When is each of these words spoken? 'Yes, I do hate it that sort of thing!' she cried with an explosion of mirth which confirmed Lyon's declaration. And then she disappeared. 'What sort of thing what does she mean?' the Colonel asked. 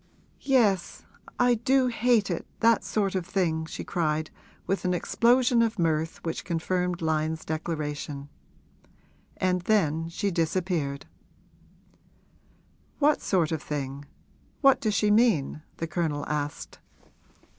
'Yes, 0.39 1.05
I 1.37 1.53
do 1.53 1.85
hate 1.85 2.31
it 2.31 2.47
that 2.61 2.83
sort 2.83 3.13
of 3.13 3.23
thing!' 3.23 3.67
she 3.67 3.83
cried 3.83 4.31
with 4.65 4.83
an 4.83 4.95
explosion 4.95 5.61
of 5.61 5.77
mirth 5.77 6.23
which 6.23 6.43
confirmed 6.43 7.03
Lyon's 7.03 7.45
declaration. 7.45 8.27
And 9.37 9.61
then 9.61 10.09
she 10.09 10.31
disappeared. 10.31 11.05
'What 12.97 13.21
sort 13.21 13.51
of 13.51 13.61
thing 13.61 14.05
what 14.61 14.81
does 14.81 14.95
she 14.95 15.11
mean?' 15.11 15.61
the 15.77 15.85
Colonel 15.85 16.25
asked. 16.27 16.79